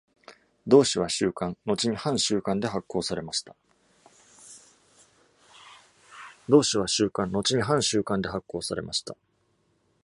[0.67, 3.55] 同紙は週刊、後に半週刊で発行されました。